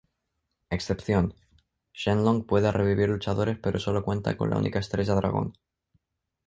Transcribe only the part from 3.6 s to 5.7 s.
pero solo cuenta con la única estrella dragón.